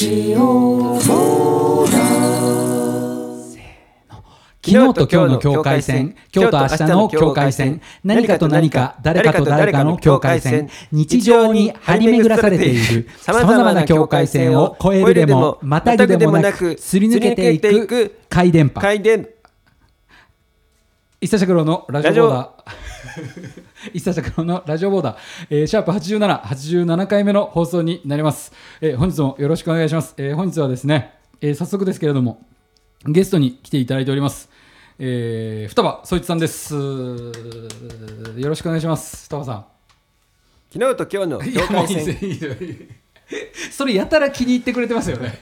[0.00, 1.90] ジオフォー
[4.62, 13.10] 昨日と今日の境界線、今日と明日の境界線、何かと何か、誰かと誰かの境界線、日常に張り巡らされている。
[13.18, 18.80] 様々な境界線を越えるでも、またぐでもなく、すり抜けていく回電波。
[18.80, 19.28] 回電
[21.20, 23.69] 一茶尺郎のラジオボーダー。
[23.92, 25.16] 一茶尺郎のラジオボーダー、
[25.50, 28.52] えーシャープ87、87回目の放送になります。
[28.80, 30.14] えー本日もよろしくお願いします。
[30.18, 32.44] えー本日はですね、えー早速ですけれども、
[33.06, 34.48] ゲストに来ていただいております。
[34.98, 36.74] えー、双葉総一さんです。
[36.74, 36.80] よ
[38.48, 39.24] ろしくお願いします。
[39.24, 39.64] 双葉さん。
[40.72, 42.16] 昨日と今日の境界線
[43.72, 45.38] それやたら気に入ってくれてますよね。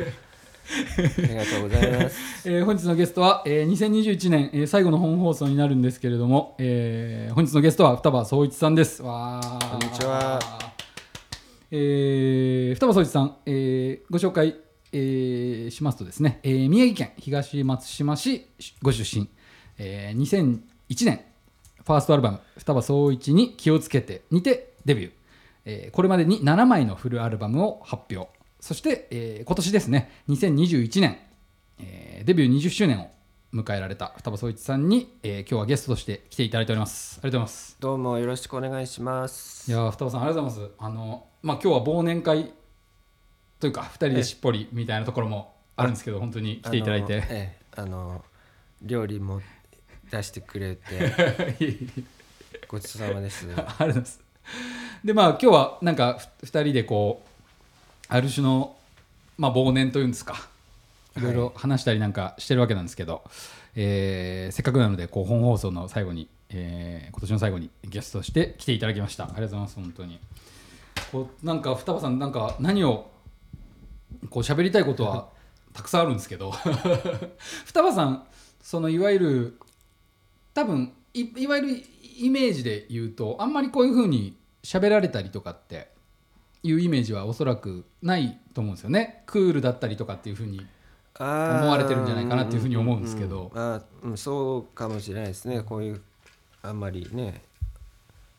[0.71, 2.19] ありがとうございます。
[2.49, 9.03] えー本日のゲストは、えー2021年、えー最後の本放送になるんですけれども、えー本日のゲストは双葉総一さんです。
[9.03, 9.71] わー。
[9.71, 10.39] こんにちは。
[11.71, 14.57] えー双葉総一さん、えーご紹介、
[14.93, 18.47] えーしますとですね、えー宮城県東松島市
[18.83, 19.29] ご出身、
[19.79, 21.21] えー2001年
[21.85, 25.11] ファーストアルバム「双葉総一に気をつけて」にてデビュー、
[25.65, 28.29] えーこれまでに7枚のフルアルバムを発表
[28.61, 31.19] そして、えー今年ですね2021年、
[31.79, 33.11] えーデビュー20周年を
[33.55, 37.19] 迎えられた双葉総一さんに、えー今日はゲストとして来ていただいております。
[37.23, 37.77] ありがとうございます。
[37.81, 39.71] どうもよろしくお願いします。
[39.71, 40.75] いやー双葉さんありがとうございます。
[40.79, 42.53] あのまあ今日は忘年会
[43.61, 47.15] というか2人でしっぽりみたいなところもあるんですけど本当に来ていただいて。
[47.15, 48.25] あのええあの
[48.83, 49.41] 料理も
[50.11, 51.13] 出してくれて
[52.69, 53.47] ごちそうさまです。
[53.51, 54.21] ありがとうございます。
[55.05, 57.28] でまあ今日はなんか2人でこう
[58.09, 58.77] ある種の、
[59.37, 60.49] まあ、忘年というんですか。
[61.17, 61.21] い。
[61.21, 63.23] ろいろ話したりなんかしてるわけなんですけど、
[63.77, 69.25] えーせっかくなのでこう本放送の最後に、えー今年の最後にゲストとして来ていただきました。
[69.25, 70.19] ありがとうございます本当に。
[71.13, 73.11] こうなんか双葉さんなんか何を
[74.31, 75.29] こう喋りたいことは
[75.75, 76.53] たくさんあるんですけど。
[77.67, 78.27] 双葉さん
[78.63, 79.59] そのいわゆる
[80.55, 81.83] 多分いいわゆる
[82.19, 85.89] イメージで言うとあんまりこういうふうに喋られたりとかって
[86.63, 89.23] いうイメージはおそらくないと思うんですよね。
[89.27, 90.67] クールだったりとかっていうふうに
[91.19, 93.51] 思思われてるんじゃないかなっていうふうに思うんですけど。
[93.55, 95.63] あーうんそうかもしれないですね。
[95.63, 96.01] こういう
[96.63, 97.43] あんまりね。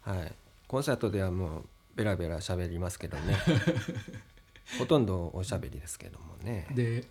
[0.02, 0.34] はい。
[0.68, 1.64] コンサートではもう
[1.96, 3.36] ベラベラ喋りますけどね。
[4.78, 6.68] ほとんどおしゃべりですけどもね。
[6.72, 7.06] で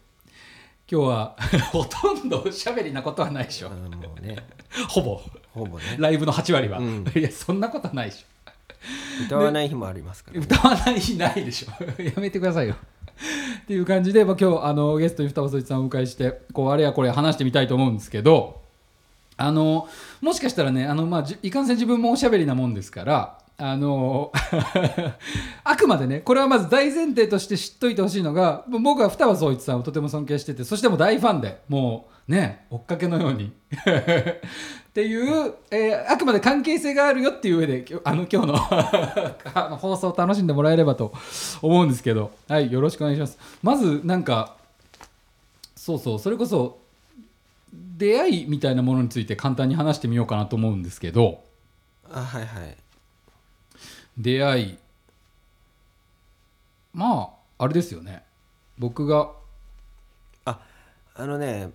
[0.91, 1.37] 今日は
[1.71, 3.69] ほとんどおしゃべりなことはないでしょ。
[3.69, 4.37] あのもうね。
[4.89, 5.21] ほぼ。
[5.53, 5.97] ほぼね。
[5.99, 7.05] ライブの8割は、うん。
[7.15, 8.27] いやそんなことはないでしょ
[9.27, 10.47] 歌わない日もありますからね。
[10.49, 11.84] 歌わない日ないでしょ。
[12.03, 12.75] やめてくださいよ。
[13.62, 18.62] っていう感じで、まあ、今日あのゲストに双葉そさんをお迎えしてこうあれやこれ話してみたいと思うんですけど
[19.37, 19.89] あの
[20.21, 24.31] もしかしたらねあの、まあ、じいかんせん自分もおしゃべりなもんですからあの
[25.65, 33.53] あくまでねこれはまず大前提として知っといてほしいのが僕は双葉総一さんをとても尊敬しててそしてもう大ファンでもうね追っかけのように
[34.98, 38.56] っていう、えーあくまで関係性があるよっていう上であの今日の
[39.78, 41.12] 放送を楽しんでもらえればと
[41.62, 43.38] 思うんですけどはいよろしくお願いします。
[43.62, 44.56] まずなんか
[45.76, 46.81] そうそうそれこそ
[47.72, 51.44] 出会いみたいなものについて簡単に話してみようかなと思うんですけど。
[52.10, 52.76] あはいはい。
[54.16, 54.78] 出会い。
[56.92, 58.25] まああれですよね。
[58.76, 59.30] 僕が。
[60.44, 60.59] あ
[61.15, 61.70] あのね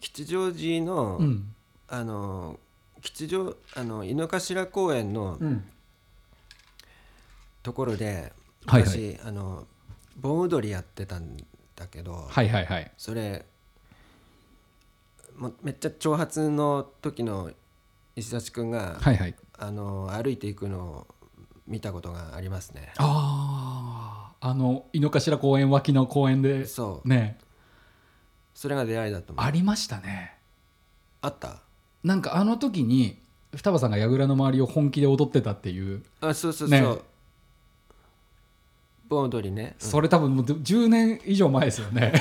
[0.00, 1.52] 吉祥寺の、うん
[1.88, 2.58] あの
[3.02, 5.64] 吉祥あの井の頭公園のうん。
[7.62, 8.32] ところで
[8.66, 8.90] はいはい。
[8.98, 9.66] 昔、あの
[10.16, 11.36] 盆踊りやってたん
[11.74, 12.90] だけど、はいはいはい。
[12.96, 13.44] それ
[15.36, 17.50] もうめっちゃ長髪の時の
[18.14, 19.34] 石立君が、はいはい。
[19.58, 21.06] あの歩いていくのを
[21.66, 22.92] 見たことがありますね。
[22.98, 27.08] あああの井の頭公園脇の公園でそう。
[27.08, 27.38] ね。
[28.54, 29.44] それが出会いだと思う。
[29.44, 30.36] ありましたね。
[31.20, 31.62] あった？
[32.06, 33.18] なんかあの時に
[33.56, 36.98] 双葉さんが櫓の周りを本気で踊ってたっていう、あそうそうそう、ね。
[39.08, 39.74] 盆踊りね。
[39.82, 39.88] うん。
[39.88, 42.12] それ多分もう10年以上前ですよね。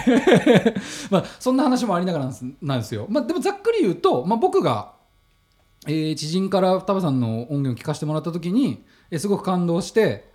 [1.11, 4.93] まあそんな話もありながらなんですなんですよ、まあ、でもざっくり言うと、まあ、僕が、
[5.85, 10.31] えー知人から双葉さんの音源を聞かせてもらった時に、えーすごく感動して、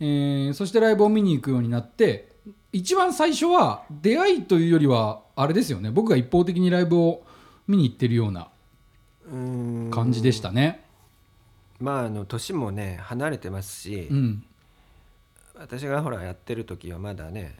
[0.00, 2.32] えーそしてライブを見に行くようになって
[2.72, 5.92] 一番最初は出会いというよりはあれですよね。
[5.92, 7.22] 僕が一方的にライブを
[7.68, 8.48] 見に行ってるような
[9.90, 10.84] 感じでしたね。
[11.80, 14.44] まああの年もね離れてますし、うん。
[15.54, 17.56] 私がほらやってる時はまだね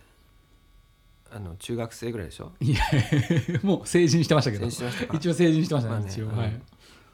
[1.32, 2.53] あの中学生ぐらいでしょ？
[2.61, 2.79] いや
[3.62, 4.67] もう成人してましたけど。
[4.67, 6.37] 一応成人してましたね,、まあね一応、うん。
[6.37, 6.61] はい、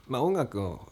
[0.08, 0.88] まあ音楽を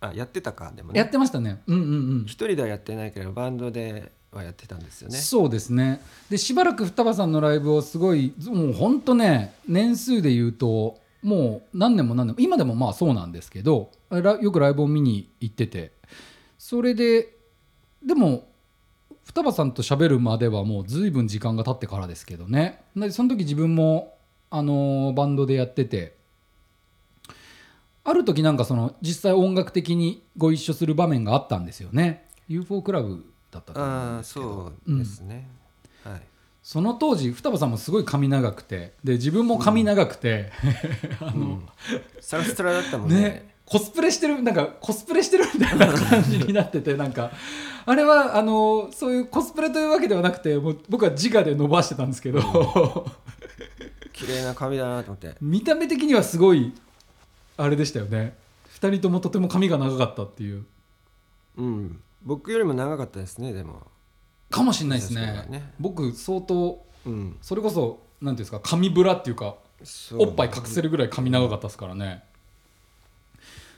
[0.00, 0.98] あやってたかでもね。
[0.98, 1.62] やってましたね。
[1.66, 2.24] うんうんうん。
[2.24, 5.16] 一人ではやってないけどバンドではやってたんですよね。
[5.18, 6.00] そうですね。
[6.30, 15.92] でしばらく双葉さんのライブをすごいもう本当ね年数で言うともう何年も何年も今でもまあそうなんですけどらよくライブを見に行ってて
[16.58, 17.34] それで
[18.04, 18.46] でも
[19.24, 22.82] 双葉さんと喋るまではもう随分時間が経ってからですけどね。
[22.94, 24.18] でその時自分も
[24.50, 26.14] あのーバンドでやってて
[28.04, 32.28] ある時なんかその実際音楽的にご一緒する場面があったんですよね。
[32.48, 34.46] UFO クラブだったと思うんですけど。
[34.46, 35.63] そうですね、はい
[36.64, 40.50] その当時双葉さんもすごい髪長くてで自分も髪長くて、
[41.20, 41.68] あの、うん。
[42.22, 43.20] サラストラだったもんね。
[43.20, 47.32] ねコスプレしてるなんかコスプレしてるみたいな感じになってて なんか
[47.86, 52.40] あれはあのそういうコスプレというわけではなくてもう僕は自我で伸ばしてたんですけど、
[54.14, 55.34] 綺麗な髪だなと思って。
[55.42, 56.72] 見た目的にはすごい
[57.58, 58.36] あれでしたよね。
[58.80, 60.64] 2人ともとても髪が長かったっていう。
[61.58, 62.00] うん。
[62.22, 63.82] 僕よりも長かったですねでも
[64.50, 65.46] かもしれないですね。
[65.48, 65.72] ね。
[65.78, 67.36] 僕相当うん。
[67.40, 69.56] それこそなんていうんですか髪ブラっていうか
[70.12, 72.24] おっぱい隠せるぐらい髪長かったですからね。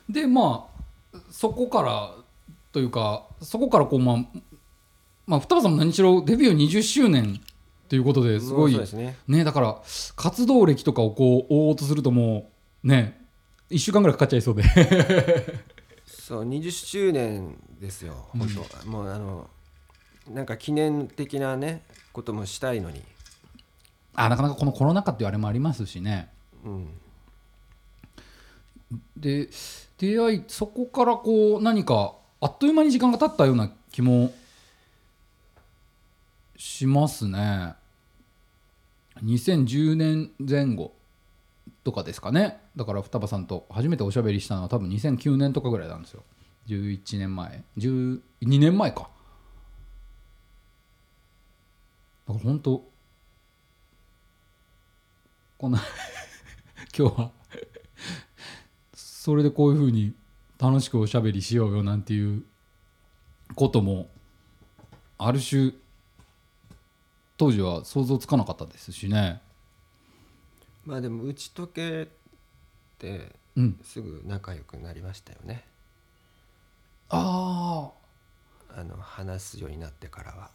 [0.08, 0.68] でま
[1.12, 2.14] あそこから
[2.72, 4.16] というかそこからこうまあ
[5.26, 7.40] まあ双葉さんも何しろデビュー20周年
[7.88, 9.16] ということですごいね。
[9.26, 9.82] ねだから
[10.14, 12.50] 活動歴とかをこう追おうとするとも
[12.84, 13.26] うね
[13.70, 14.62] 1週間ぐらいかかっちゃいそうで。
[16.06, 18.28] そう20周年ですよ。
[18.30, 19.50] 本当、もうあの
[20.28, 21.82] なんか記念的なね
[22.12, 23.02] こともしたいのに。
[24.14, 26.28] あなかなかこのコロナ禍っていうあれもありますしね。
[26.64, 26.88] うん。
[29.16, 29.48] で
[29.98, 34.32] 出会いそこからこう何かあっという間に時間が経ったような気も
[36.56, 37.74] しますね。
[39.22, 40.92] 2010年前後
[41.84, 42.58] とかですかね。
[42.76, 46.22] だから双葉さんと初めておしゃべりしたのは多分2009年とかぐらいなんですよ。
[46.68, 47.62] 11年前。
[47.78, 49.08] 12年前か
[52.26, 52.90] だから本当
[55.58, 55.82] こんな
[56.96, 57.30] 今日は
[58.94, 60.14] それでこういうふうに
[60.58, 62.44] 楽しくおしゃべりしようよなんていう
[63.54, 64.08] ことも
[65.18, 65.72] ある種
[67.36, 69.42] 当時は想像つかなかったですしね。
[70.84, 72.08] まあでも打ち解け
[72.98, 73.80] てうん。
[73.82, 75.64] すぐ仲良くなりましたよね。
[77.08, 77.90] あ
[78.74, 80.50] ああの話すようになってからは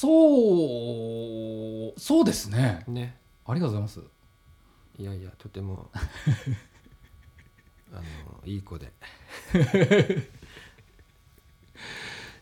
[0.00, 2.84] そうそうですね。
[2.86, 3.16] ね。
[3.44, 4.00] ありがとうございます。
[4.96, 5.90] いやいやとても
[7.92, 8.02] あの
[8.46, 8.92] いい子で。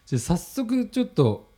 [0.05, 1.51] じゃあ早速ちょっと、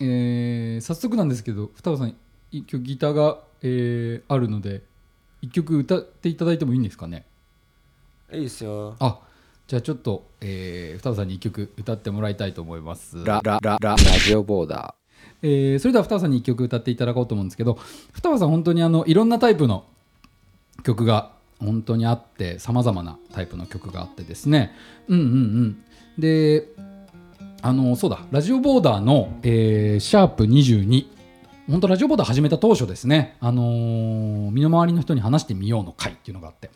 [0.00, 2.16] えー早速なんですけど双葉さん
[2.50, 4.82] 一曲ギターが、えーあるので
[5.42, 7.24] 一曲歌っていただいてもいいんですかね？
[8.32, 8.96] いいですよ。
[8.98, 9.20] あ
[9.68, 13.24] じゃあちょっと、えー、双葉さんに一曲歌ってもらいたいと思います。
[13.24, 14.96] ラララララジオボーダ
[15.42, 17.78] えーそれでは双葉さんに一曲歌っていただこうと思うんですけど
[18.12, 19.84] 双葉さん本当にあのいろんなタイプの
[20.82, 24.72] 曲が本当にあってさまざまなタイプの曲があってですね。
[25.08, 25.84] うんうんうん。
[26.18, 26.66] で
[27.62, 31.06] あのそうだラジオボーダーの、えーシャープ22
[31.70, 36.70] 本当ラジオボーダー始めた当初ですね、あのー身の回りの人に話してみようの回っていうのがあって。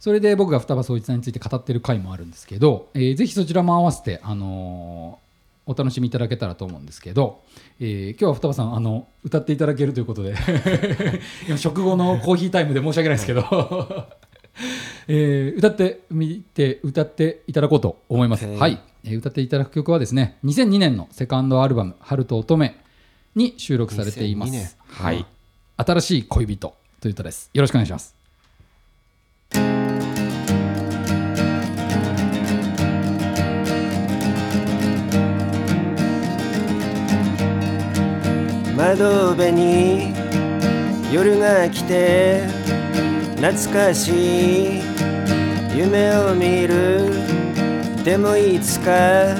[0.00, 5.20] それで僕が双葉総一さんについて語ってる回もあるんですけど、えーぜひそちらも合わせて、あの
[5.66, 7.42] お楽しみいただけたらと思うんですけど、
[7.78, 10.34] えー今日は双葉さんあの歌っていただけるということで
[11.46, 13.42] 今食後のコーヒータイムで申し訳ないですけど、
[15.08, 22.74] えー歌ってみて歌っていただこうと思います、はいはい、えー歌っていただく曲はですね2002年のセカンドアルバム「春と乙女」
[23.34, 24.66] に収録されていま2002年。
[24.66, 25.24] すはい。
[25.76, 27.50] 新しい恋人という歌です。
[27.54, 28.14] よろしくお願いします
[38.76, 40.14] 窓辺に
[41.12, 42.42] 夜が来て
[43.36, 44.82] 懐かしい
[45.76, 47.10] 夢を見る。
[48.02, 49.36] でもいつか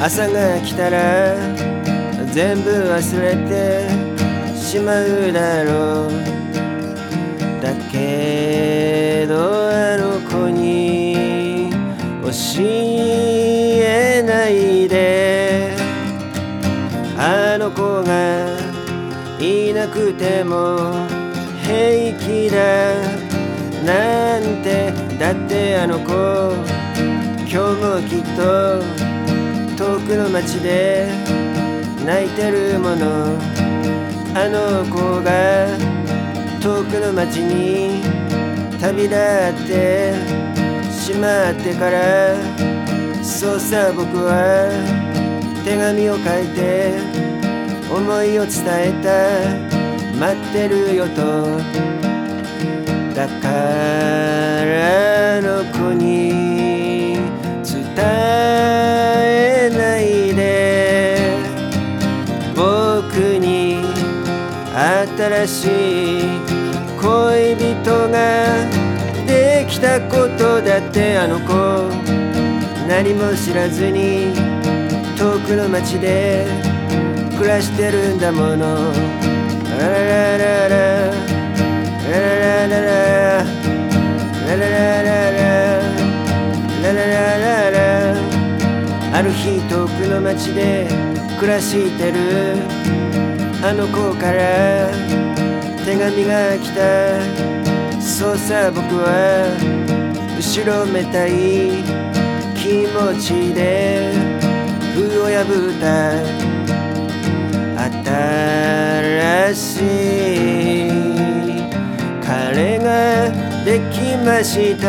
[0.00, 1.34] 朝が来たら
[2.32, 3.88] 全部忘れて
[4.56, 6.10] しまうだろう。
[7.62, 11.70] だけどあの子に
[12.22, 12.28] 教
[12.62, 12.87] え
[19.78, 21.06] なくても
[21.62, 23.00] 平気だ
[23.84, 26.12] なんてだってあの子
[27.46, 28.82] 今日もきっと
[29.76, 31.08] 遠くの街で
[32.04, 33.38] 泣いてるもの
[34.34, 35.68] あの子が
[36.60, 38.02] 遠くの街に
[38.80, 40.12] 旅立って
[40.90, 42.34] しまってから
[43.22, 44.72] そうさ僕は
[45.64, 47.28] 手紙を書いて
[47.90, 49.67] 思いを伝えた。
[50.18, 51.46] 待ってるよと。
[53.14, 53.48] だか
[54.64, 57.14] らの子に
[57.62, 61.38] 伝えないで。
[62.56, 63.84] 僕に
[64.74, 65.68] 新しい
[67.00, 68.16] 恋人が
[69.24, 71.52] できたことだってあの子。
[72.88, 74.34] 何も知らずに。
[75.16, 76.46] 遠くの町で
[77.36, 79.37] 暮らしてるんだもの。
[89.18, 90.86] ある日遠くの街で
[91.40, 92.54] 暮らしてる。
[93.60, 94.88] あの子から
[95.84, 98.00] 手紙が来た。
[98.00, 99.48] そうさ僕は
[100.36, 101.82] 後ろめたい。
[102.54, 104.12] 気持ちで
[104.94, 105.42] 封を破
[105.74, 106.47] った。
[108.08, 109.80] 新し
[110.88, 110.90] い
[112.24, 113.30] 彼が
[113.64, 114.86] できました。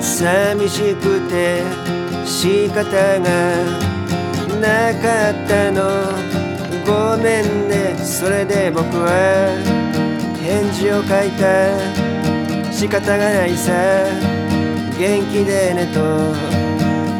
[0.00, 1.62] 寂しくて
[2.24, 2.84] 仕方
[3.20, 3.28] が
[4.60, 5.80] なかったの。
[6.86, 7.94] ごめんね。
[7.96, 9.08] それで僕は。
[10.42, 11.42] 返事を書いた。
[12.72, 13.72] 仕方がないさ。
[14.98, 16.00] 元気でねと。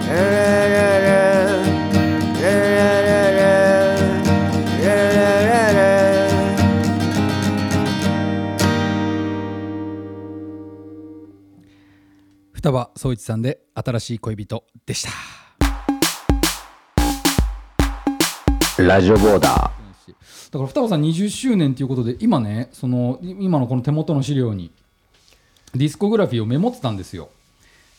[0.09, 0.99] ラララ
[1.45, 1.50] ラ。
[12.71, 15.11] 双葉総一さんで新しい恋人でした。
[18.81, 19.73] ラジオボーダだか
[20.53, 24.71] ら双葉さん20周年ということで今ねその今のこの手元の資料に
[25.75, 27.31] ディスコグラフィーをメモってたんですよ。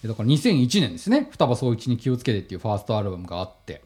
[0.02, 1.28] でだから2001年ですね。
[1.30, 3.82] 双葉総一に気をつけてっていうファーストアルバムがあって、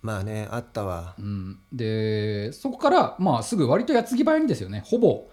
[0.00, 1.14] まあねあったわ。
[1.18, 4.82] うん、でそこからまあすぐ割と矢継ぎ早にですよね。
[4.86, 5.28] ほぼ。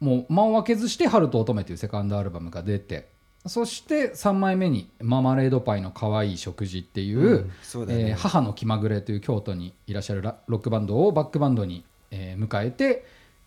[0.00, 3.16] もう間を空けずして「春と乙女」というセカンドアルバムが出て
[3.46, 8.10] そして3枚目に「ママレードパイの可愛い食事」っていう、うんそうだね。
[8.10, 13.04] えー母の気まぐれという京都にいらっしゃるラロックバンドをバックバンドに、えー迎えて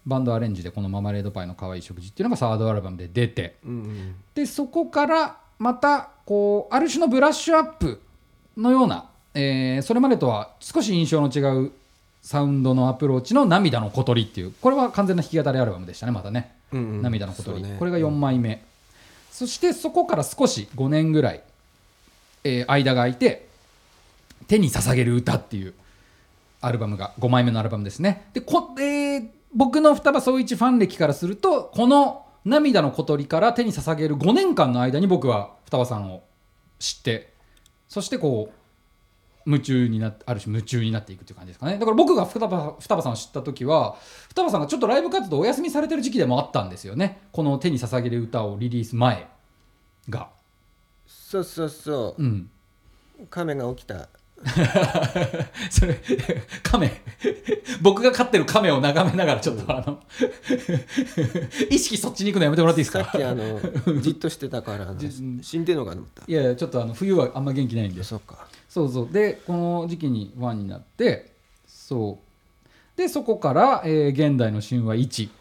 [0.07, 4.15] バンドアレンジでこの「ママレードパイの可愛い食事」っていうのがサードアルバムで出てうんうん。
[4.33, 8.01] でそこからまたこうある種のブラッシュアップ
[8.57, 11.71] のような、えーそれまでとは少し印象の違う
[12.21, 16.53] サウンドのアプローチの「涙の小鳥」っていうこれは完全な弾き語りアルバムでしたねまたね。
[16.71, 17.01] うんうん。
[17.01, 18.63] 涙の小鳥、これが4枚目、
[19.31, 21.41] そしてそこから少し5年ぐらい、
[22.43, 23.47] えー間が空いて
[24.47, 25.73] 「手に捧げる歌」っていう
[26.59, 28.29] アルバムが5枚目のアルバムですね。
[28.33, 36.23] でこ、えー僕の双葉総一ファン歴からするとこの「涙の小鳥」から手に捧げる5年間の間に僕は双葉さんを
[36.79, 37.33] 知って
[37.89, 38.53] そしてこう
[39.45, 41.74] 夢中になってある種夢中になっていくっていう感じですかね。
[41.74, 43.98] だから僕が双葉双葉さんを知った時は
[44.29, 47.21] 双葉さんがちょっとライブ活動お休みされてる時期でもあったんですよね。
[47.31, 49.27] この「手に捧げる歌」をリリース前
[50.10, 50.29] が。
[51.07, 52.24] そうそうそう。
[52.24, 52.50] ん。
[53.21, 54.10] う亀が起きた。
[55.69, 56.00] それ
[56.63, 56.91] 亀。
[57.81, 60.00] 僕が飼ってる亀を眺めながらちょっとあの
[61.69, 63.03] 意識そっちに行くのやめてもらっていいですか？
[63.03, 63.60] さっきあの
[64.01, 64.93] じっとしてたから
[65.41, 66.24] 死んでんのかと思った。
[66.27, 68.03] いやいやちょっとあの冬はあんま元気ないんで。
[68.03, 69.09] そっかそうそう。
[69.11, 71.33] でこの時期にファンになって
[71.67, 72.17] そ
[72.95, 72.97] う。
[72.97, 75.31] でそこから、えー現代の神話1」っ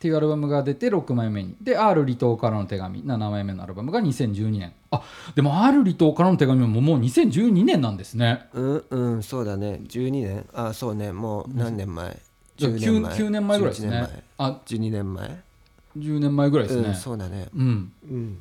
[0.00, 1.56] ていうアルバムが出て6枚目に。
[1.60, 3.02] で R 離島からの手紙。
[3.02, 4.72] 7枚目のアルバムが2012年。
[4.90, 5.02] あ
[5.34, 8.46] でも R 離島からの手紙ももう2012年なんですね。
[8.54, 9.22] うんうん。
[9.22, 9.80] そうだね。
[9.88, 10.46] 12年。
[10.54, 11.12] あそうね。
[11.12, 12.16] もう何年前？
[12.56, 13.18] じゃあ10 9, 年前。
[13.18, 15.42] 9年前ぐらいです11年ねあ12年前
[15.98, 16.88] ？10年前ぐらいですね。
[16.88, 17.48] うんそうだね。
[17.54, 17.92] うん。
[18.10, 18.38] うん。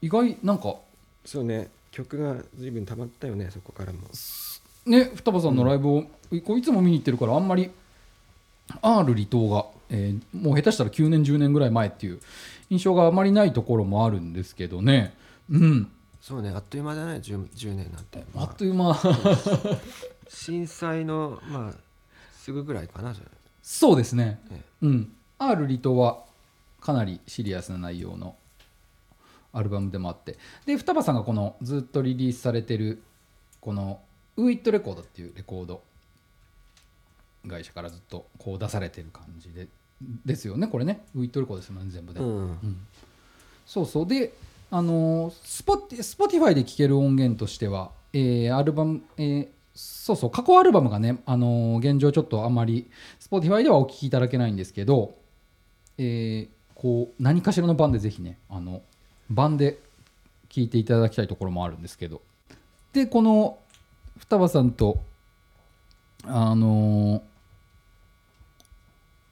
[0.00, 0.76] 意外なんか
[1.24, 3.98] そうね曲が随分溜まったよねそこからも。
[4.86, 6.02] ね双葉さんのライブを、
[6.44, 7.70] こういつも見に行ってるからあんまり
[8.82, 12.20] R 離島が、えーもう下手したら9年10年ぐらい前っていう
[12.70, 15.14] 印象があまりないところもあるんですけどね。
[15.50, 15.90] うん。
[16.20, 18.98] そうねあっという間だね 10, 10年なんて、まああっという間。
[20.28, 21.72] 震災のまあ
[22.34, 23.14] すぐぐらいかな
[23.62, 24.40] そうですね。
[24.50, 25.12] ねうん。
[25.38, 26.18] R 離島は
[26.80, 28.36] かなりシリアスな内容の
[29.54, 30.36] アルバムでもあって。
[30.66, 33.02] で双葉さんがこのずっとリリースされてる
[33.60, 34.00] この
[34.36, 35.80] ウィットレコードっていうレコード
[37.48, 39.68] 会社からずっとこう出されてる感じで
[40.26, 41.04] ですよねこれね。
[41.14, 42.58] ウィットレコードですもんね全部で、うん。
[43.64, 44.06] そうそう。
[44.06, 44.34] で
[44.70, 55.16] あのスポティ Spotify で聴ける音源としては、えーアルバム、えーそうそう過去アルバムがね、あの現状ちょっとあまり Spotify ではお聴きいただけないんですけど、
[55.98, 58.82] えーこう何かしらの版でぜひねあの
[59.30, 59.78] 版で
[60.48, 62.22] 聞いていただきたいところもあるんですけど。
[62.92, 63.58] でこの
[64.18, 65.02] 双葉さんと
[66.22, 67.22] あの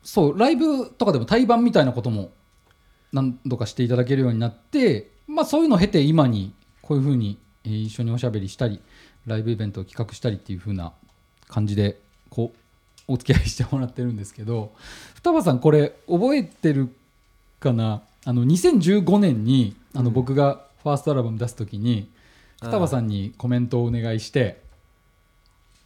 [0.02, 2.32] そうライブとかでも対バンみたいなことも
[3.12, 8.80] 何度かしていただけるようになってまあそういうのを経て今にこういうふうに、一緒におしゃべりしたり
[9.24, 10.92] ライブイベントを企画したりっていう風な
[11.46, 12.52] 感じでこ
[13.08, 14.72] うお付き合いしてもらってるんですけど
[15.14, 16.88] 双葉さんこれ覚えてる
[17.60, 18.02] かな？
[18.24, 20.12] あの2015年にあのうん。
[20.14, 22.10] 僕がファーストアルバム出す時に
[22.62, 24.62] 双葉さんにコメントをお願いして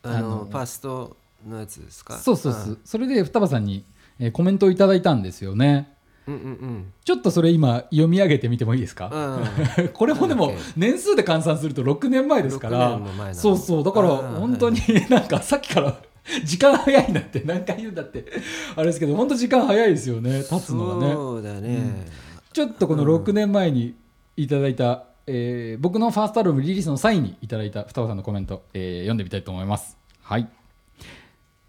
[0.02, 2.16] あのファーストのやつですか？
[2.18, 2.78] そうそうそう。
[2.84, 3.84] それで双葉さんに、
[4.18, 5.92] えーコメントをいただいたんですよね。
[6.26, 6.92] うんうんうん。
[7.04, 9.10] ちょっとそれ今読み上げてみてもいいですか？
[9.94, 13.84] これもでも年数で換算すると6年前ですから6年も前なのそうそう。
[13.84, 15.96] だから本当に なんかさっきから
[16.44, 18.24] 時間早いなって何回言うんだって
[18.74, 20.42] あれですけど本当時間早いですよね。
[20.48, 21.12] 経つのがね。
[21.14, 22.06] そうだね、
[22.56, 23.94] ちょっとこの6年前に
[24.38, 29.98] いただいた、えー僕のファーストアルバムリリースの際にいただいた双葉さんのコメント、えー読んでみたいと思います。
[30.22, 30.48] はい。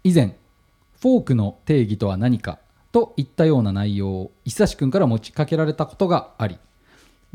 [0.02, 0.38] 以前
[1.02, 2.58] フォークの定義とは何か
[2.90, 6.58] といったような内容を久志君から持ちかけられたことがあり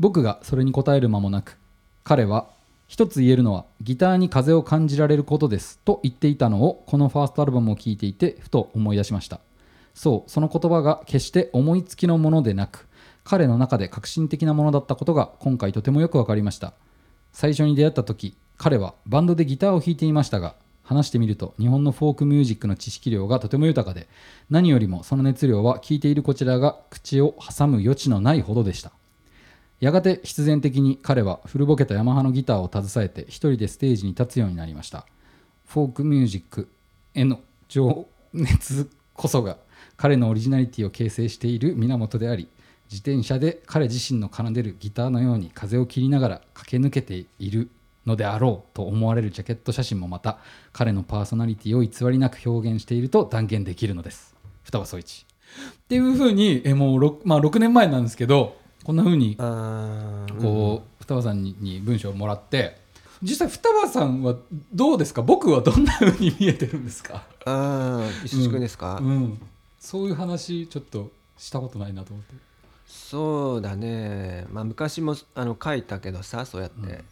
[0.00, 1.56] 僕がそれに答える間もなく
[2.02, 2.48] 彼は
[2.88, 9.38] 一つ言えるのはギターに風を感じられることですと言っていたのをこのファーストアルバムを聴いていてふと思い出しました。
[9.94, 12.88] そうその言葉が決して思いつきのものでなく
[13.24, 16.74] 彼の中で革新的なものだったことが今回とてもよく分かりました。
[17.32, 20.54] 最初に出会った時彼はバンドでギターを弾いていましたが
[20.84, 24.06] 話してみると日本のフォークミュージックの知識量がとても豊かで
[24.50, 28.92] 何よりもその熱量は聴いているこちらが口を挟む余地のないほどでした。
[29.80, 35.06] やがて必然的に彼は古ぼけたヤマハのギターを携えて一人でステージに立つようになりました。
[35.66, 36.68] フォークミュージック
[37.14, 39.56] への情熱こそが
[39.96, 42.48] 彼のオリジナリティを形成している源であり
[42.90, 47.70] 自転車で彼自身の奏でるギターのように風を切りながら駆け抜けている
[48.06, 50.38] のであろうと思われるジャケット写真もまた
[50.72, 54.34] 彼のパーソナリティを偽りなく表現していると断言できるのです。
[54.62, 55.26] 双葉総一
[55.72, 62.76] っていうふうにえもう 6,、まあ、6年前なんですけどこんなふうにこう、双葉さんにに文章をもらって
[63.22, 64.36] 実際双葉さんは
[64.72, 65.22] どうですか？
[65.22, 69.40] 僕はどんなふうに見えてるんですか、ああ石地君ですか、うん、
[69.78, 72.34] そういう話ちょっとしたことないなと思って
[72.96, 74.46] そうだね。
[74.50, 77.04] まあ昔もあの書いたけどさそうやって、うん。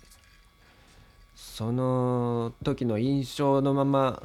[1.34, 4.22] その時の印象のまま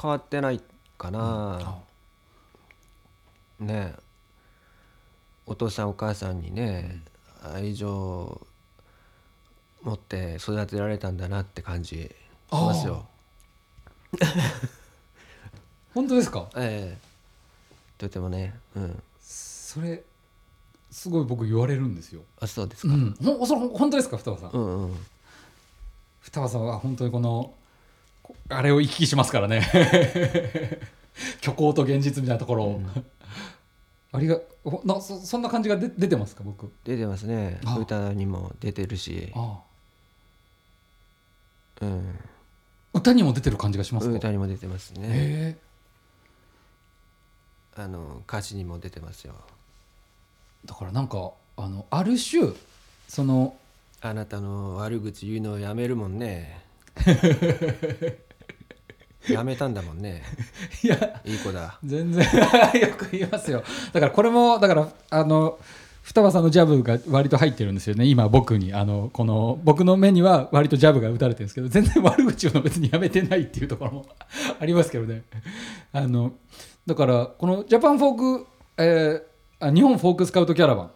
[0.00, 0.60] 変わってない
[0.98, 1.78] かな、
[3.60, 3.94] ね。
[5.46, 7.00] お父さんお母さんにね、
[7.54, 8.46] 愛情を
[9.82, 12.10] 持って育てられたんだなって感じし
[12.50, 13.06] ますよ。
[15.94, 16.48] 本当ですか？
[16.56, 17.08] ええ。
[17.96, 20.02] とてもね、うん、それ
[20.90, 22.94] すごい僕言われるんですよ、あそうですか。
[22.94, 24.16] うん、ほんそれ本当ですか？
[24.16, 24.96] 双葉さん、うんうん。
[26.20, 27.54] 双葉さんは本当にこの
[28.22, 29.66] こあれを行き来しますからね。
[31.42, 32.80] 虚構と現実みたいなところを、
[34.12, 36.72] ありがほなそそんな感じが出出てますか僕？
[36.84, 37.60] 出てますね。
[37.64, 37.76] あ。
[37.78, 39.32] 歌にも出てるし、
[41.80, 42.18] うん、
[42.94, 44.14] 歌にも出てる感じがしますか？
[44.14, 45.58] 歌にも出てますね。
[47.76, 49.34] あの歌詞にも出てますよ
[50.64, 52.52] だからなんかあのある種
[53.08, 53.56] その
[54.00, 56.60] あなたの悪口言うのをやめるもんね。
[59.28, 60.22] やめたんだもんね。
[60.82, 61.78] いやいい子だ。
[61.84, 62.24] 全然
[62.80, 63.62] よく言いますよ。
[63.92, 65.58] だからこれもだからあの
[66.02, 68.06] 双葉さんのジャブが割と入ってるんですよね。
[68.06, 74.06] 今僕にあのこの僕の目には割とジャブが打たれてるんですけど全然悪口をの別にやめてないっていうところも
[74.60, 75.24] ありますけどね。
[75.92, 76.32] あの
[76.86, 78.46] だからこのジャパンフォーク、
[78.78, 79.27] えー
[79.60, 80.90] あ日本フォークスカウトキャラバン、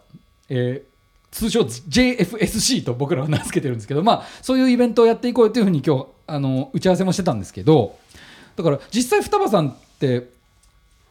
[0.49, 0.93] えー
[1.33, 7.97] 通称 JFSC と僕らは名付けてるんですけど、まあ、そういうイベントをやっていこうよというふうに今日あの打ち合わせもしてたんですけど
[8.55, 10.29] だから実際双葉さんって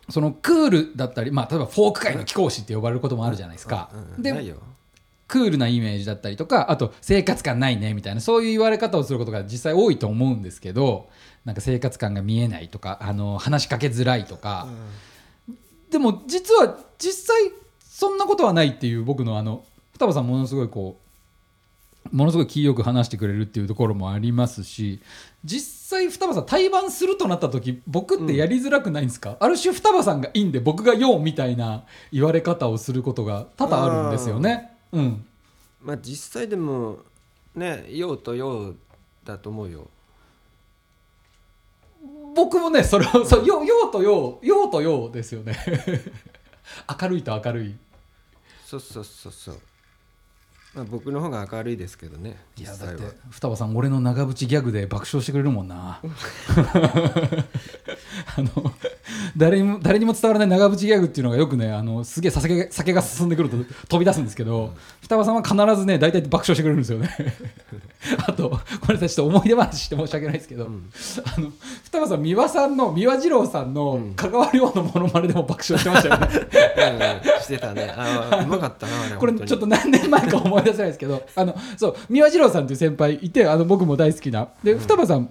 [0.08, 3.90] そのクールだったり、まあ、例えばフォーク界の貴公子って呼ばれることもあるじゃないですか。
[4.16, 4.54] で
[5.28, 11.08] クールなイメージだったりとかあと生活感ないねみたいなそういう言われ方をすることが実際多いと思うんですけど
[11.46, 14.68] なんか生活感が見えないとかあの話しかけづらいとか、
[15.92, 20.98] でも実は実際そんなことはないっていう僕のあの双葉さんものすごいこ
[22.10, 25.00] うものすごい気よく話してくれるっていうところもありますし
[25.44, 34.72] 実際双葉さん対バンするとなった時僕ってやりづらくないんですか、ある種双葉さんがいいんで僕がようみたいな言われ方をすることが多々あるんですよね。
[34.92, 35.26] うん、
[35.82, 36.98] まあ実際でも
[37.54, 38.74] ね陽と陽
[39.24, 39.88] だと思うよ
[42.34, 45.56] 僕もねそれをそうよようとようようとようですよね。
[47.00, 47.76] 明るいと明るい。
[48.64, 49.60] そうそうそうそう。
[50.74, 56.00] まあ、僕の方が明るいですけどねいやだって双葉さん俺の長渕ギャグで爆笑してくれるもんな。
[58.36, 58.72] あの
[59.36, 63.56] 誰にも誰にも伝わらない長渕ギャグっていうのがよくねあのすげえ酒が酒が進んでくると
[63.88, 67.10] 飛び出すんですけど、双葉さんは必ずね大体爆笑してくれるんですよね。
[68.26, 71.52] あとこれさちょっと思い出話して申し訳ないですけど、あの
[71.84, 76.28] 双葉さん三輪さんの三輪二郎さんの香川亮のモノマネでも爆笑してましたよね。
[76.76, 77.42] うんうん。
[77.42, 77.92] してたね。
[77.96, 84.48] あーうまかったなこれちょっと何年前か思い出せないですけどあのそう三輪二郎さんという先輩いてあの僕も大好きな。
[84.62, 85.28] で双葉さん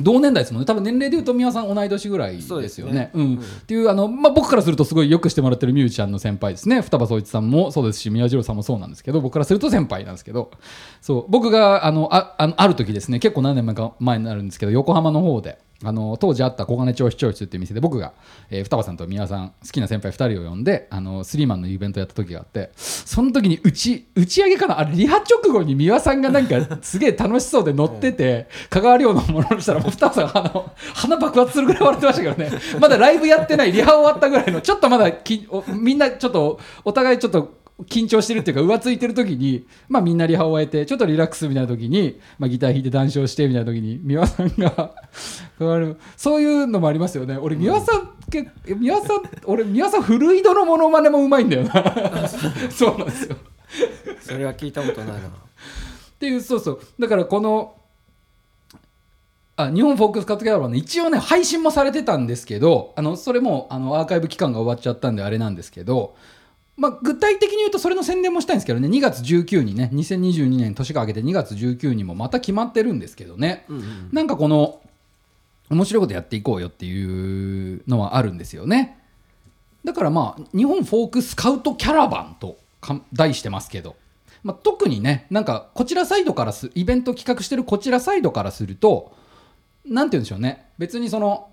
[0.00, 0.66] 同年代ですもんね。
[0.66, 2.68] 多分年齢でいうと三輪さん同い年ぐらいですよね。
[2.68, 3.10] そうですね。
[3.14, 3.34] うん。
[3.36, 6.80] っていうあの、まあ、僕からするとすごいよくしてもらってるミュージシャンの先輩ですね。
[6.80, 10.50] 双葉宗一さんもそうですし三輪二郎さんもそうなんですけど僕からすると先輩なんですけど。
[11.00, 11.26] そう。
[11.28, 13.18] 僕があのああのある時ですね。
[13.18, 18.12] 結構何年前か前になるんですけど横浜の方であの当時あった小金町視聴室っていう店で僕が、
[18.50, 32.60] えー双葉さんと宮さん好きな先輩2人を呼んであのスリーマンのイベントやった時があってその時に打ち打ち上げかなあれリハ直後に宮さんがなんかすげえ楽しそうで乗ってて香川亮のものにしたらもう双葉さんあの鼻爆発するぐらい笑ってましたけどね。
[32.80, 44.92] まだライブやってないリハ終わったぐらいのちょっとまだきおみんなちょっとお互いちょっと緊張してるっていうか浮ついてる時に、まあ、みんなリハを終えてちょっとリラックスみたいな時に、まあ、ギター弾いて談笑してみたいな時に三輪さんが
[46.16, 47.36] そういうのもありますよね。
[47.36, 52.28] 俺三輪さんけ三輪さん俺三輪さん古井戸のモノマネもうまいんだよな。
[52.70, 53.36] そうなんですよ。
[54.20, 55.18] それは聞いたことないな。
[55.18, 55.20] っ
[56.20, 56.80] ていうそうそう。
[57.00, 57.74] だからこの
[59.56, 66.16] あ日本フォークスカットギャラバーの一応ね配信もされてたんですけどあのそれもあのアーカイブ期間が終わっちゃったんであれなんですけど、
[66.76, 68.88] まあ、具体的に言うとそれの宣伝もしたいんですけどね。
[68.88, 69.90] 2月19にね。
[69.92, 74.08] 2022年年が明けて2月19にもまた決まってるんですけどね、うんうん。
[74.12, 74.80] なんかこの
[75.70, 78.98] 面白いことやっていこうよっていうのはあるんですよね。
[79.84, 83.96] だからまあ日本フォークスカウトキャラバンとか題してますけど、
[84.42, 89.14] まあ、特にねなんかこちらサイドからすイベント企画してるこちらサイドからすると
[89.84, 90.66] なんて言うんでしょうね。
[90.78, 91.48] 別にその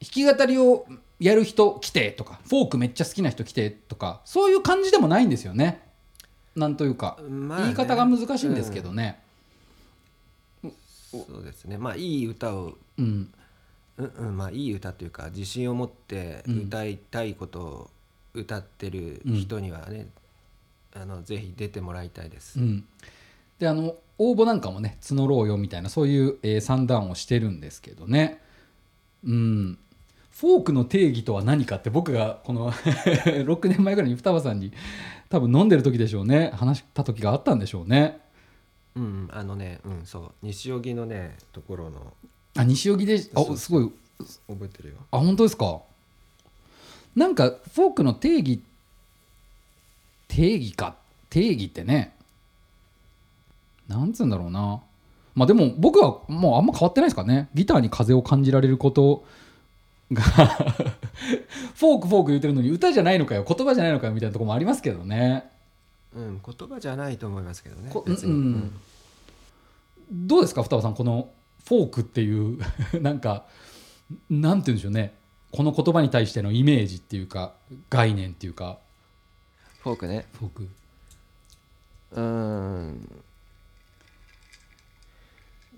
[0.00, 0.86] 弾き語りを
[1.18, 5.82] やる人来てとかフォークめっちゃ好きな人来てとかそういう感じでもないんですよね。
[6.54, 7.64] なんというか、まあね。
[7.64, 9.20] 言い方が難しいんですけどね。
[10.62, 11.78] そうですね。
[11.78, 13.32] まあいい歌をうん。
[13.98, 14.36] うんうん。
[14.36, 16.58] まあいい歌というか自信を持ってうん。
[16.66, 17.90] 歌いたいことを
[18.34, 20.08] 歌ってる人にはね、
[21.00, 22.84] あのぜひ出てもらいたいです、うん、
[23.58, 28.40] であの応募なんかもね募ろうよみたいなそういう、えー算段をしてるんですけどね。
[29.24, 29.78] うん
[30.38, 34.72] フォークの定義とは何かって僕がこの 6年前ぐらいに双葉さんに
[35.30, 36.50] 多分飲んでる時でしょうね。
[36.54, 38.20] 話した時があったんでしょうね。
[38.94, 40.32] うんうんあのねうんそう。
[40.42, 42.12] 西荻のねところの。
[42.56, 43.92] あ西荻であすごい。
[44.48, 44.96] 覚えてるよ。
[45.10, 45.80] あ本当ですか？
[47.14, 48.62] なんかフォークの定義
[50.28, 50.96] 定義か。
[51.30, 52.14] 定義ってね。
[53.88, 54.82] なんつうんだろうな。
[55.34, 57.48] まあでも僕はもうあんま変わってないですかね。
[57.54, 59.24] ギターに風を感じられること
[60.12, 65.50] がフォークフォーク言ってるのに歌じゃないのかよ言葉じゃないのかよみたいなところもありますけどね。
[66.14, 68.32] うん言葉じゃないと思いますけどねこ別に。
[68.32, 68.80] うん
[70.12, 71.30] どうですか双葉さんこの
[71.64, 72.58] フォークっていう
[73.02, 73.44] なんか
[74.30, 75.14] なんて言うんでしょうね。
[75.52, 77.54] この言葉に対してのイメージっていうか
[77.90, 78.78] 概念っていうか。
[79.82, 80.26] フォークね。
[80.38, 80.68] フォーク。
[82.12, 83.22] うーん。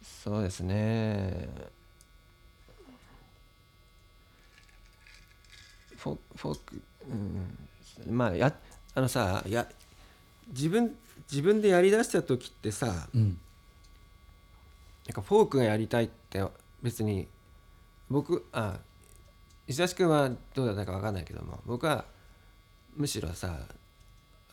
[0.02, 1.48] そうですね
[5.98, 6.82] フォフォーク、
[8.06, 8.54] うん、まあや
[8.94, 9.68] あのさや
[10.48, 10.96] 自分
[11.30, 13.38] 自分でやりだした時ってさうん。
[15.08, 16.44] なんかフォークがやりたいって
[16.82, 17.26] 別に
[18.11, 18.78] 僕あ
[19.66, 22.04] 石橋君はどうだったか分かんないけども僕は
[22.94, 23.58] むしろさ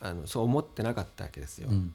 [0.00, 1.68] あのそう思ってなかったわけですよ。
[1.70, 1.94] うん。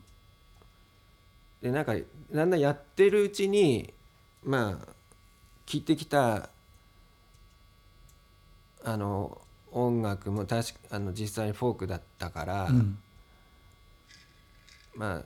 [1.62, 1.94] でなんか
[2.34, 3.94] だんだんやってるうちに
[4.44, 4.86] まあ
[5.66, 6.50] 聴いてきた
[8.84, 9.42] あの
[9.72, 12.98] 音楽も確かあの実際にフォークだったから、うん。
[14.96, 15.24] まあ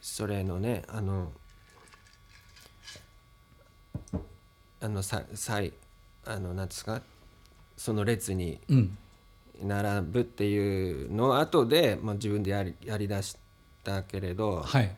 [0.00, 1.32] それのねあの
[4.80, 5.72] あのささい
[6.24, 7.02] あのなんですか
[7.76, 8.98] その列にうん。
[9.62, 13.38] 並ぶっていうの後で、まあ、自分でやりやりだし
[13.82, 14.94] たけれどはい。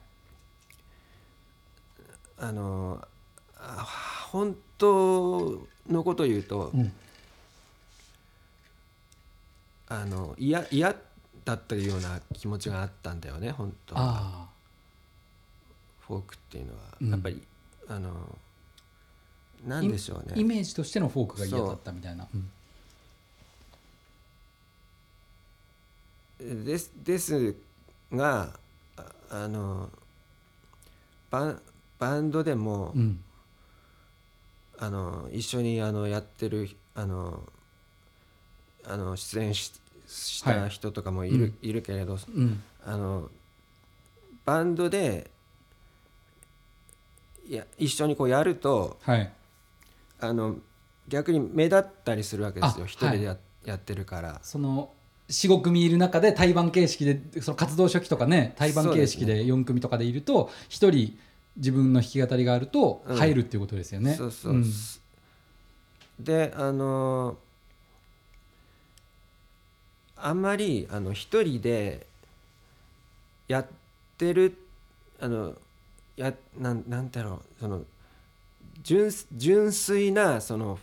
[2.36, 3.00] あの
[3.56, 3.86] あ
[4.32, 6.92] 本当のこと言うと、うん。
[9.90, 10.94] あの嫌嫌
[11.44, 14.00] だったような気持ちがあったんだよね本当は。
[14.02, 14.48] あ
[16.00, 17.10] フォークっていうのは、うん。
[17.10, 17.42] やっぱり
[17.88, 18.10] あの
[19.66, 20.34] あなんでしょうね。
[20.36, 22.28] イメージとしてのフォークが嫌だったみたいな。
[26.40, 26.44] う。
[26.44, 26.64] ん。
[26.64, 27.56] ですです
[28.12, 28.54] が
[28.96, 29.90] ああの
[31.30, 31.62] バン
[31.98, 33.24] バンドでも、うん
[34.78, 37.42] あの一緒にあのやってるあの
[38.84, 39.72] あの出演し
[40.06, 40.54] しはい。
[40.56, 41.54] た人とかもいる,、うん。
[41.62, 42.62] いるけれどうん。
[42.84, 43.30] あの
[44.44, 45.30] バンドで
[47.48, 49.30] いや一緒にこうやるとはい。
[50.20, 50.56] あの
[51.08, 52.84] 逆に目立ったりするわけですよ。
[52.84, 54.40] あ一人でや,、やってるから。
[54.42, 54.92] その
[55.28, 61.18] 45組いる中で対バン形式でその活動初期とかね対バン形式で4組とかでいると1人
[61.58, 63.16] 自分の弾き語りがあるとうん。
[63.16, 64.14] 入るっていうことですよね。
[64.14, 64.64] そうそう、ん。
[66.18, 67.36] であの
[70.16, 72.06] あんまりあの一人で
[73.46, 73.66] やっ
[74.16, 74.56] てる
[75.20, 75.54] あの
[76.16, 77.82] やなんなんだろうその
[78.82, 80.78] 純純粋なその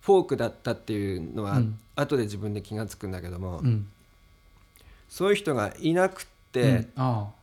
[0.00, 1.78] フォークだったっていうのは、うん。
[1.94, 3.86] 後で自分で気が付くんだけども、うん。
[5.08, 6.92] そういう人がいなくって、うん。
[6.96, 7.41] ああ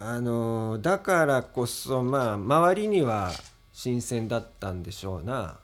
[0.00, 3.32] のだからこそまあ周りには
[3.72, 5.58] 新鮮だったんでしょうな。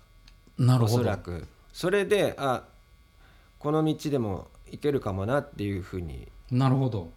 [0.58, 0.98] おあなるほど。
[0.98, 1.46] そらく。
[1.72, 2.64] それであ
[3.58, 7.10] この道でもいけるかもなっていうふうになるほど。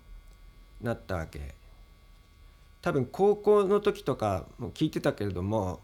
[0.81, 1.55] なったわけ。
[2.81, 5.79] 多分高校の時とかも聞いてたけれども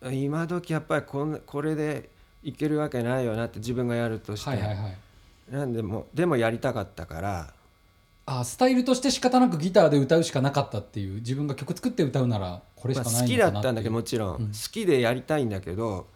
[0.00, 2.08] あ今時やっぱりこんこれで
[2.42, 4.96] いけるわけないよなって自分がやるとして、はいはいはい。
[5.50, 7.54] なんでもでもやりたかったから
[8.26, 13.54] あスタイルとして仕方なくギターで歌うしかなかったっていう自分が曲作って歌うならこれしまあ、かない好きのかなっていう。
[13.54, 14.46] だったんだけどもちろん、うん。
[14.48, 16.06] 好きでやりたいんだけど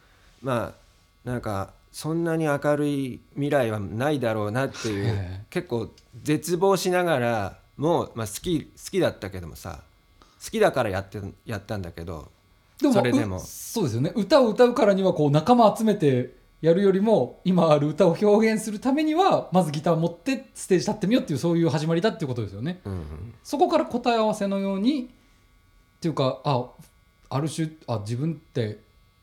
[0.42, 5.88] まあなんかそんなに明るい未来はないだろうなっていう、結構
[6.23, 9.81] 絶望しながらもう、まあ、好き好きだったけどもさ
[10.44, 12.31] 好きだからやってやったんだけど
[12.81, 13.37] でもそれでも。
[13.37, 14.12] うそうですよね。
[14.14, 22.81] 歌を歌うからにはこう仲間集めてやるよりも今ある歌を表現するためにはまずギターを持ってステージ立ってみようっていうそういう始まりだっていうことですよね。
[22.85, 23.35] うんうん。
[23.42, 25.07] そこから答え合わせのようにっ
[26.01, 26.66] ていうかあ
[27.31, 28.79] ある種あ自分って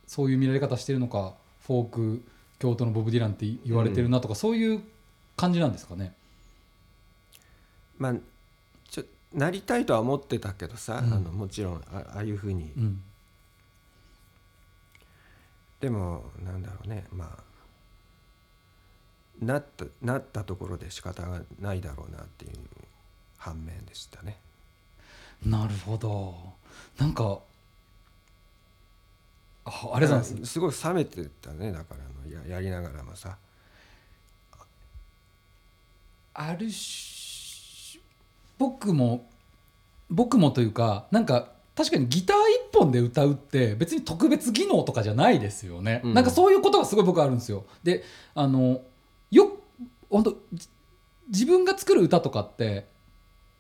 [0.08, 2.24] そういう見られ方してるのかフォーク
[2.60, 4.82] 京都のボブ・ディランって言われてるなとか、そういう
[5.36, 6.14] 感じなんですかね。
[8.00, 8.16] まあ
[8.90, 11.14] ちょなりたいとは思ってたけどさ、うん。
[11.14, 13.04] あのもちろんあああいうふうに、うん
[15.80, 17.06] でもなんだろうね。
[17.12, 17.44] まあ
[19.40, 22.52] なったなったところで仕方がないだろうなっていう
[23.38, 24.38] 反面でしたね。
[25.46, 26.36] なるほど。
[26.98, 27.40] なんか
[29.66, 31.72] あありがとうございますすごい冷めてたね。
[31.72, 33.38] だからあのややりながらもさ。
[36.40, 38.00] ある種
[38.60, 39.28] 僕も
[40.10, 42.38] 僕もというかなんか確かにギター
[42.72, 46.14] 一本で歌うって別に特別技能とかじゃないですよね、うん。
[46.16, 47.66] なんかそういうことがすごい僕あるんですよ。
[47.84, 48.82] であの
[49.30, 49.52] よ
[50.10, 50.68] 本当じ
[51.30, 52.86] 自分が作る歌とかって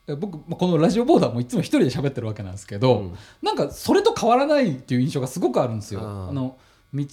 [0.07, 3.17] え僕まあこのラジオボーダーもいつも一人で喋ってるわけなんですけど、うん。
[3.43, 6.01] なんかそれと変わらないっていう印象がすごくあるんですよ。
[6.01, 6.57] あの
[6.93, 7.05] 道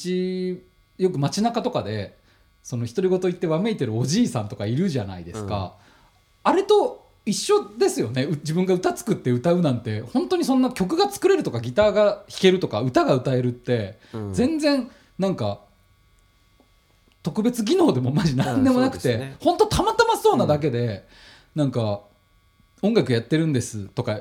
[0.97, 2.17] よく街中とかで
[2.63, 5.75] その独り言言ってわめいてるおじいさんとかいるじゃないですか。
[6.45, 8.25] あれと一緒ですよね。
[8.25, 10.03] う自分が歌作って歌うなんて。
[10.03, 13.99] 本当にそんな曲が作れるとかギターが弾けるとか歌が歌えるって。
[14.13, 14.35] うん。
[14.35, 15.61] 全然なんか
[17.23, 19.37] 特別技能でもマジ何でもなくて、うんね。
[19.41, 21.07] 本当たまたまそうなだけで、
[21.55, 22.03] なんか
[22.83, 24.21] 音楽やってるんですとか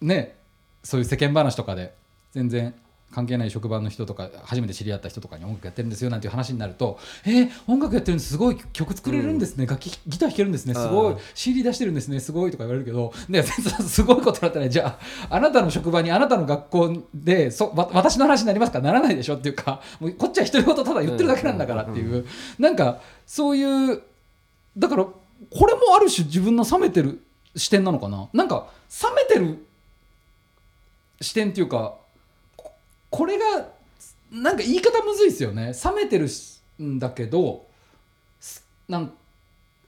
[0.00, 0.36] ね。
[0.84, 1.94] そういう世間話とかで。
[2.32, 2.74] 全然
[3.12, 10.74] 関係ない職場の人とか初めて知り合った人とかに音楽やってるんですよなんていう話になると「えー、音楽やってるんですすごい曲作れるんですね、楽器ギター弾けるんですね。
[10.74, 11.16] すごい。
[11.34, 12.20] CD 出してるんですね。
[12.20, 14.98] すごい」とか言われるけどで すごいことだったらじゃ
[15.30, 18.80] ああなたの職場にあなたの学校でそわ私の話になりますか？
[18.80, 22.26] ならないでしょっていうかもうこっちは独り言ただ言ってるだけなんだからっていう、
[22.58, 24.02] なんかそういう
[24.76, 27.22] だからこれもある種自分の冷めてる
[27.54, 28.28] 視点なのかな？
[28.34, 28.66] なんか
[29.02, 29.64] 冷めてる
[31.20, 31.94] 視点っていうか
[33.10, 33.68] ここれが
[34.30, 35.72] なんか言い方むずいですよね。
[35.84, 37.66] 冷めてるしんだけど
[38.40, 39.12] すなん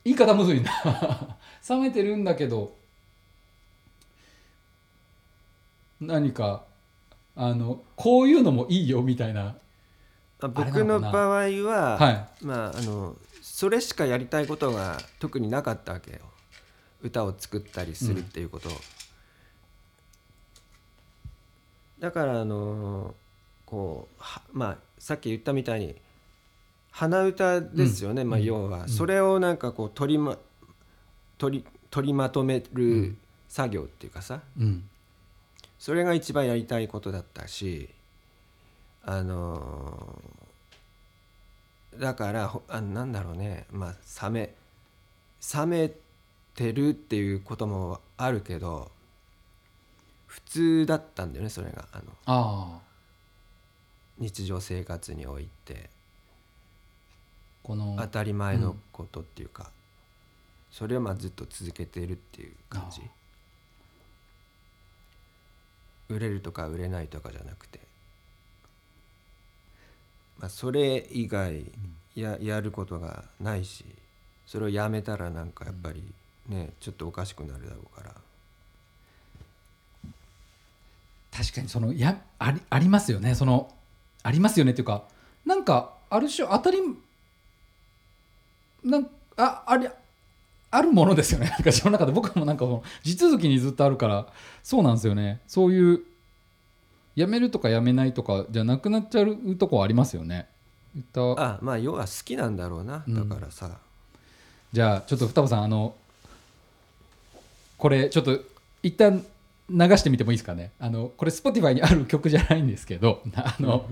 [0.04, 1.36] 言い方むずいな。
[1.68, 2.74] 冷めてるんだけど
[6.00, 6.64] 何か
[7.36, 9.54] あのこういうのもいいよみたいな？
[10.40, 12.28] 僕の場合は、はい。
[12.44, 16.18] まああのそれしかやりたいことが特になかったわけよ。
[17.02, 18.72] 歌を作ったりするっていうことを、
[22.00, 23.14] だからあの
[23.66, 25.96] こうはまあさっき言ったみたいに
[26.90, 28.88] 鼻歌ですよね、まあ、うん要は、うん。
[28.88, 30.36] それをなんかこう取りま
[31.36, 33.18] 取り取りまとめうるん。
[33.48, 34.88] 作業っていうかさ、うん。
[35.78, 37.88] それが一番やりたいことだったし
[39.04, 40.38] あのー
[41.98, 43.66] だからほあなんだろうね。
[43.72, 44.54] まあ冷め
[45.56, 45.90] 冷め
[46.54, 48.90] てるっていうこともあるけど
[50.28, 51.88] 普通だったんだよねそれが。
[51.92, 52.80] あのああ。
[54.18, 55.90] 日常生活において。
[57.64, 59.70] この当たり前のことっていうか、
[60.70, 63.02] それをまあずっと続けてるっていう感じ。
[66.08, 67.80] 売れるとか売れないとかじゃなくて、
[70.38, 71.64] まあ、それ以外
[72.14, 73.84] ややることがないし
[74.46, 76.02] それをやめたらなんかやっぱり
[76.48, 78.14] ねちょっとおかしくなるだろうから
[81.38, 83.36] 確かにそのやありありますよね。
[83.36, 83.72] その
[84.24, 85.04] ありますよねっていうか
[85.46, 86.78] なんかある種当たり
[88.82, 89.86] なんああり
[90.72, 91.46] あるものですよね。
[91.50, 92.12] なんか自分の中で。
[92.12, 94.26] 僕もなんかその地続きにずっとあるから
[94.64, 95.40] そうなんですよね。
[95.46, 96.00] そういう
[97.14, 100.48] やめるとかやめないとかじゃなくなっちゃうとこありますよね。
[100.92, 103.04] 言ったあまあ要は好きなんだろうな。
[103.08, 103.78] だからさ、
[104.72, 105.94] じゃあちょっと双葉さんあの
[107.76, 108.36] これちょっと
[108.82, 109.24] 一旦
[109.70, 110.72] 流してみてもいいですかね？
[110.78, 113.86] あのこれ Spotify にある曲じゃないんですけど あの、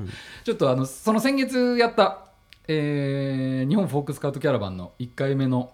[0.44, 2.26] ちょっとあのその先月やった、
[2.68, 5.72] えー日本フォークスカウトキャラバンの1回目の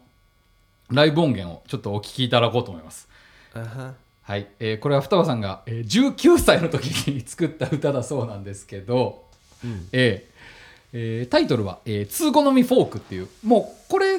[0.91, 3.09] ライブ音源をちょっとお聴きいただこうと思います。
[4.25, 9.25] はい、えーこれは双葉さんが、えー19歳の時に作った歌だそうなんですけど、
[9.65, 9.89] うん。
[9.93, 10.33] えー
[10.95, 14.19] えータイトルは「えー通好みフォーク」っていうもうこれ、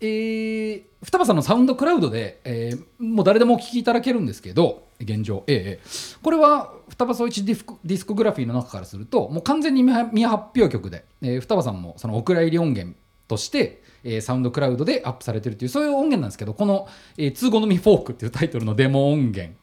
[0.00, 16.86] えー双葉さんの SoundCloud で、えーもう誰でもお聴きいただけるんですけど現状、えーえーこれは双葉総一ディスコディスコグラフィーの中からするともう完全に未未発表曲で、えー双葉さんもそのお蔵入り音源として、えーサウンドクラウドでアップされてるっていうそういう音源なんですけどこの
[17.18, 19.54] 「えー通好みフォーク」っていうタイトルのデモ音源、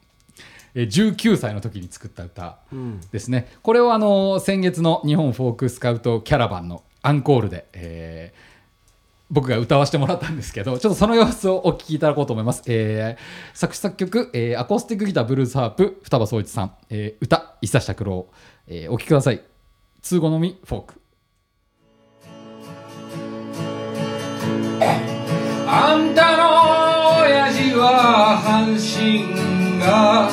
[0.76, 3.48] えー19歳の時に作った歌うんですね。
[3.62, 8.50] これをあの先月の日本フォークスカウトキャラバンのアンコールで、えー
[9.32, 13.22] 僕が歌わせてもらったんですけどちょっとその様子をお聞きいただこうと思います、えー
[13.58, 18.28] 作詞作曲、えーアコースティックギターブルースハープ双葉総一さん、えー歌伊佐拓郎、
[18.67, 19.41] えーお聴きください。
[20.02, 21.02] 通好みフォーク
[25.67, 30.30] あんたの親父は阪神が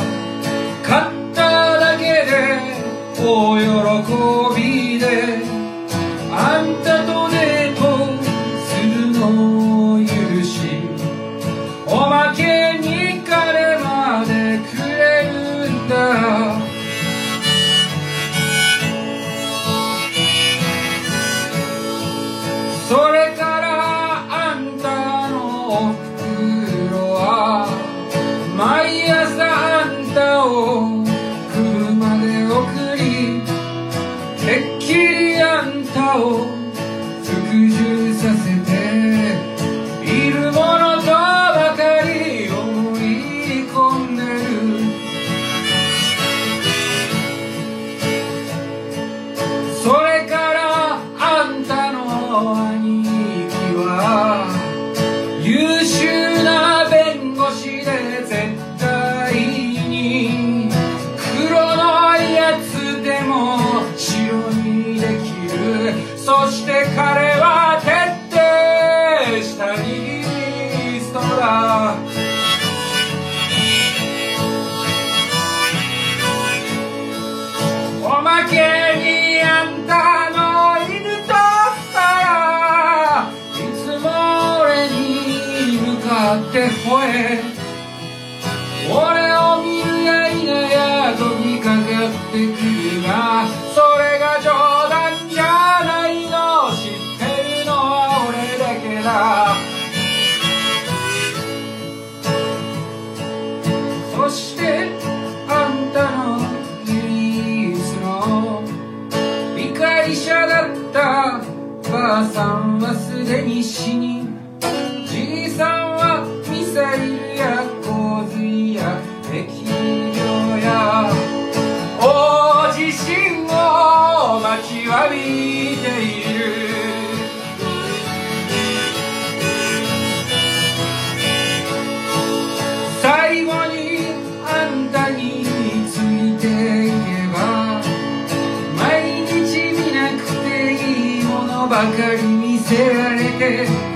[141.78, 143.87] ばかり見せられて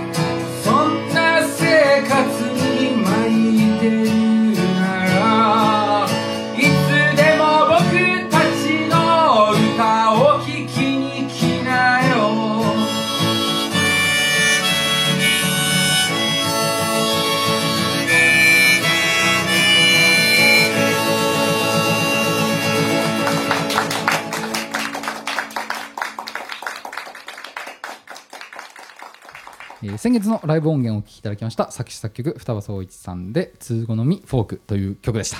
[30.13, 35.39] 先月のライブ音源をお聴きいただきました作詞作曲双葉総一さんで「通好みフォーク」という曲でした。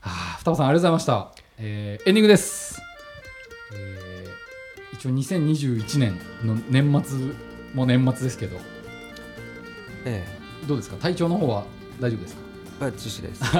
[0.00, 2.80] あー双葉さんありがとうございました、えーエンディングです、
[3.74, 7.18] えー一応2021年の年末
[7.74, 8.56] も年末ですけど。
[10.06, 10.26] え
[10.66, 10.96] どうですか？
[10.96, 11.64] 体調の方は
[12.00, 12.40] 大丈夫ですか？
[12.80, 13.42] えバッチシです。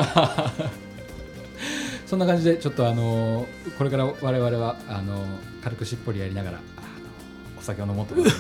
[2.07, 6.61] そんな感じでちょっとあのーこれから我々はあのー軽くしっぽりやりながら
[7.59, 8.33] お酒を飲もうと思って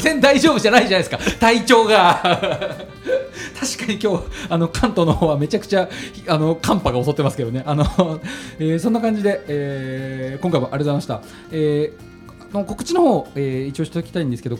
[0.00, 1.38] 全然大丈夫じゃないじゃないですか。
[1.38, 2.20] 体調が。
[3.60, 5.88] 確かに今日あの関東の方はめちゃくちゃ
[6.28, 7.62] あの寒波が襲ってますけどね。
[7.66, 7.84] あの、
[8.58, 14.58] えーそんな感じで、えー今回もありがとうございました、えーの告知の方、えー一応しておきたいんですけど、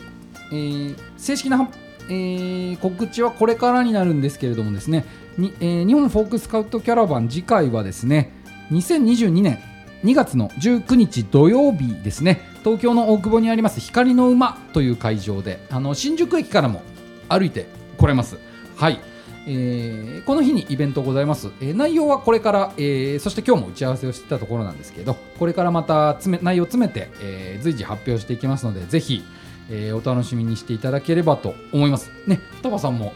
[0.51, 1.69] えー正式な
[2.09, 5.05] えー告知はこれからになるんですけれどもですね。
[5.37, 8.33] に、えー日本フォークスカウトキャラバン次回はですね
[8.71, 9.59] 2022年
[10.03, 12.41] 2月の19日土曜日ですね。
[12.63, 16.81] 東京の大久保にあります光の馬という会場であの新宿駅からも
[17.27, 18.37] 歩いて来れます。
[18.75, 18.99] はい。
[19.47, 29.23] えーこの日にイベントございます、えー内容はこれから、えーそして今日も打ち合わせをしてたところなんですけどこれからまた詰め内容を詰めて、え随時発表していきますのでぜひ、
[29.69, 32.11] えお楽しみにしていただければと思います。
[32.27, 33.13] ね双葉さんも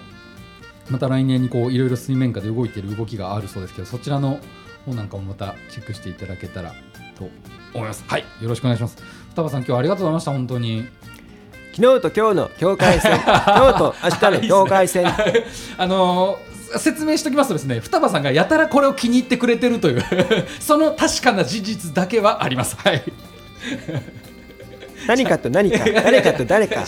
[0.89, 4.39] また来年にこういろいろ水面下で動いている動きがあるそうですけどそちらの
[4.85, 6.73] 方なんかもまたチェックしていただけたら
[7.17, 7.29] と
[7.73, 8.03] 思います。
[8.07, 8.25] はい。
[8.41, 8.97] よろしくお願いします。
[9.33, 10.85] 双葉さん今日はありがとうございました本当に。
[11.75, 13.13] 昨日と今日の境界線。
[13.25, 15.07] 今日と明日の境界線。
[15.77, 20.03] あのー説明しておきますとですね双葉さんがやたらこれを気に入ってくれてるという
[20.59, 22.75] その確かな事実だけはあります。
[22.77, 23.03] はい。
[25.07, 25.85] 何かと何か。
[25.85, 26.83] 誰かと誰か。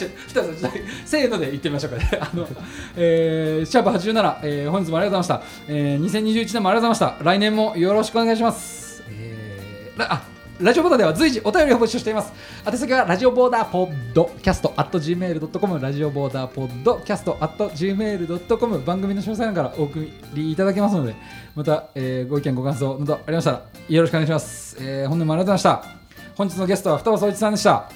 [1.05, 2.09] せーので言ってみましょうかね。
[2.19, 2.47] あの、
[2.95, 7.23] えーシャープ87、えー本日もありがとうございました、えー2021年もありがとうございました。
[7.23, 12.31] 来年もよろしくお願いします、えーラあラジオボーダーでは随時お便りを募集しています。
[12.65, 21.13] 宛先はラジオボーダーポッドキャスト at gmail.com ラジオボーダーポッドキャスト at gmail.com 番組の詳細欄からお送りいただけますので、
[21.55, 24.77] また、えーご意見ご感想などありましたらよろしくお願いします。
[24.79, 26.35] えー本年もありがとうございました。
[26.35, 27.89] 本日のゲストは双葉総一さんでした。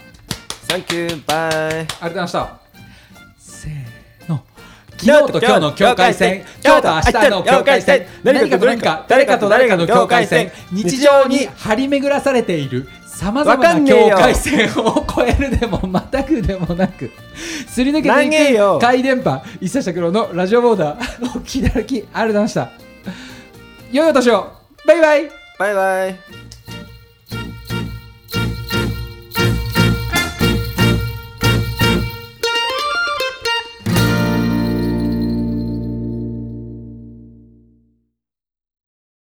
[0.67, 2.68] サンキューバイありがとうございました。
[4.99, 17.11] 昨日と今日の境界線、今日と明日の境界線、何かと何か、誰かと誰かの境界線、日常に張り巡らされているさまざまな境界線を越えるでもまたぐでもなく、
[17.67, 22.71] すり抜けていく回電波、一切拓郎のラジオボーダー、お聞きいただきありがとうございました。
[23.91, 24.51] 良いお年を。
[24.85, 25.31] バイバイ。
[25.57, 26.48] バイバイ